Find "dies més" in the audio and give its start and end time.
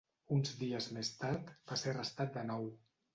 0.61-1.11